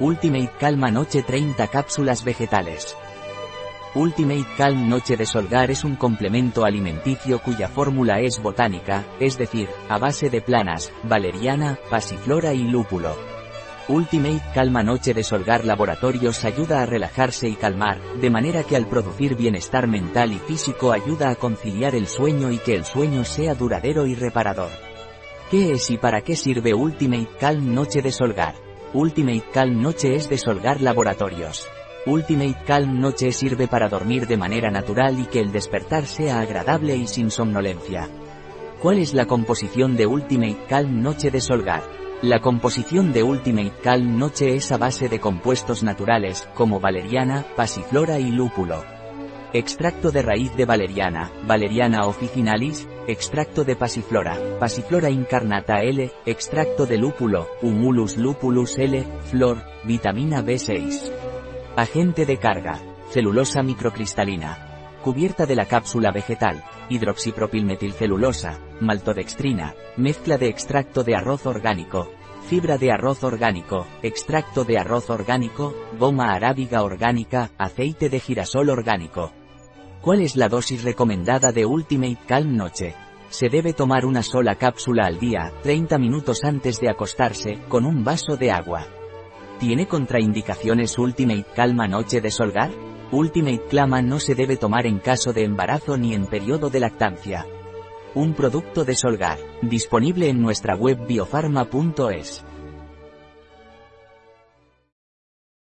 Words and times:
Ultimate 0.00 0.50
Calma 0.58 0.90
Noche 0.90 1.22
30 1.22 1.68
cápsulas 1.68 2.24
vegetales. 2.24 2.96
Ultimate 3.94 4.44
Calm 4.56 4.88
Noche 4.88 5.16
de 5.16 5.24
Solgar 5.24 5.70
es 5.70 5.84
un 5.84 5.94
complemento 5.94 6.64
alimenticio 6.64 7.40
cuya 7.40 7.68
fórmula 7.68 8.18
es 8.18 8.42
botánica, 8.42 9.04
es 9.20 9.38
decir, 9.38 9.68
a 9.88 9.98
base 9.98 10.30
de 10.30 10.40
planas, 10.40 10.92
valeriana, 11.04 11.78
pasiflora 11.90 12.52
y 12.54 12.64
lúpulo. 12.64 13.14
Ultimate 13.86 14.42
Calma 14.52 14.82
Noche 14.82 15.14
de 15.14 15.22
Solgar 15.22 15.64
Laboratorios 15.64 16.44
ayuda 16.44 16.82
a 16.82 16.86
relajarse 16.86 17.48
y 17.48 17.54
calmar, 17.54 18.00
de 18.16 18.30
manera 18.30 18.64
que 18.64 18.74
al 18.74 18.88
producir 18.88 19.36
bienestar 19.36 19.86
mental 19.86 20.32
y 20.32 20.40
físico 20.40 20.90
ayuda 20.90 21.30
a 21.30 21.36
conciliar 21.36 21.94
el 21.94 22.08
sueño 22.08 22.50
y 22.50 22.58
que 22.58 22.74
el 22.74 22.84
sueño 22.84 23.24
sea 23.24 23.54
duradero 23.54 24.06
y 24.06 24.16
reparador. 24.16 24.70
¿Qué 25.52 25.70
es 25.70 25.88
y 25.92 25.98
para 25.98 26.22
qué 26.22 26.34
sirve 26.34 26.74
Ultimate 26.74 27.28
Calm 27.38 27.72
Noche 27.72 28.02
de 28.02 28.10
Solgar? 28.10 28.63
Ultimate 28.94 29.42
Calm 29.52 29.82
Noche 29.82 30.14
es 30.14 30.28
de 30.28 30.38
Solgar 30.38 30.80
Laboratorios. 30.80 31.66
Ultimate 32.06 32.54
Calm 32.64 33.00
Noche 33.00 33.32
sirve 33.32 33.66
para 33.66 33.88
dormir 33.88 34.28
de 34.28 34.36
manera 34.36 34.70
natural 34.70 35.18
y 35.18 35.24
que 35.24 35.40
el 35.40 35.50
despertar 35.50 36.06
sea 36.06 36.38
agradable 36.38 36.94
y 36.94 37.08
sin 37.08 37.32
somnolencia. 37.32 38.08
¿Cuál 38.80 38.98
es 38.98 39.12
la 39.12 39.26
composición 39.26 39.96
de 39.96 40.06
Ultimate 40.06 40.58
Calm 40.68 41.02
Noche 41.02 41.32
de 41.32 41.40
Solgar? 41.40 41.82
La 42.22 42.38
composición 42.38 43.12
de 43.12 43.24
Ultimate 43.24 43.72
Calm 43.82 44.16
Noche 44.16 44.54
es 44.54 44.70
a 44.70 44.76
base 44.76 45.08
de 45.08 45.18
compuestos 45.18 45.82
naturales, 45.82 46.48
como 46.54 46.78
valeriana, 46.78 47.44
pasiflora 47.56 48.20
y 48.20 48.30
lúpulo. 48.30 48.84
Extracto 49.54 50.10
de 50.10 50.20
raíz 50.20 50.56
de 50.56 50.64
valeriana, 50.64 51.30
valeriana 51.46 52.06
officinalis, 52.06 52.88
extracto 53.06 53.62
de 53.62 53.76
pasiflora, 53.76 54.36
pasiflora 54.58 55.10
incarnata 55.10 55.76
L, 55.78 56.10
extracto 56.26 56.86
de 56.86 56.98
lúpulo, 56.98 57.46
humulus 57.62 58.16
lupulus 58.16 58.76
L, 58.78 59.06
flor, 59.30 59.62
vitamina 59.84 60.42
B6. 60.42 61.08
Agente 61.76 62.26
de 62.26 62.36
carga, 62.38 62.80
celulosa 63.10 63.62
microcristalina. 63.62 64.96
Cubierta 65.04 65.46
de 65.46 65.54
la 65.54 65.66
cápsula 65.66 66.10
vegetal, 66.10 66.64
hidroxipropilmetilcelulosa, 66.88 68.58
maltodextrina, 68.80 69.76
mezcla 69.96 70.36
de 70.36 70.48
extracto 70.48 71.04
de 71.04 71.14
arroz 71.14 71.46
orgánico, 71.46 72.10
fibra 72.48 72.76
de 72.76 72.90
arroz 72.90 73.22
orgánico, 73.22 73.86
extracto 74.02 74.64
de 74.64 74.78
arroz 74.78 75.10
orgánico, 75.10 75.76
goma 75.96 76.32
arábiga 76.32 76.82
orgánica, 76.82 77.52
aceite 77.56 78.08
de 78.08 78.18
girasol 78.18 78.68
orgánico. 78.68 79.30
¿Cuál 80.04 80.20
es 80.20 80.36
la 80.36 80.50
dosis 80.50 80.84
recomendada 80.84 81.50
de 81.50 81.64
Ultimate 81.64 82.18
Calm 82.26 82.58
Noche? 82.58 82.94
Se 83.30 83.48
debe 83.48 83.72
tomar 83.72 84.04
una 84.04 84.22
sola 84.22 84.56
cápsula 84.56 85.06
al 85.06 85.18
día, 85.18 85.50
30 85.62 85.96
minutos 85.96 86.44
antes 86.44 86.78
de 86.78 86.90
acostarse, 86.90 87.60
con 87.70 87.86
un 87.86 88.04
vaso 88.04 88.36
de 88.36 88.50
agua. 88.50 88.86
¿Tiene 89.58 89.88
contraindicaciones 89.88 90.98
Ultimate 90.98 91.46
Calma 91.56 91.88
Noche 91.88 92.20
de 92.20 92.30
Solgar? 92.30 92.70
Ultimate 93.12 93.62
Clama 93.70 94.02
no 94.02 94.20
se 94.20 94.34
debe 94.34 94.58
tomar 94.58 94.86
en 94.86 94.98
caso 94.98 95.32
de 95.32 95.44
embarazo 95.44 95.96
ni 95.96 96.12
en 96.12 96.26
periodo 96.26 96.68
de 96.68 96.80
lactancia. 96.80 97.46
Un 98.14 98.34
producto 98.34 98.84
de 98.84 98.96
Solgar, 98.96 99.38
disponible 99.62 100.28
en 100.28 100.42
nuestra 100.42 100.76
web 100.76 101.06
biofarma.es. 101.06 102.44